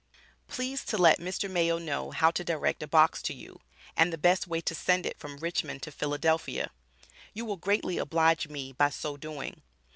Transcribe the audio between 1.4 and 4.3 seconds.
Mayo know how to direct a box to you, and the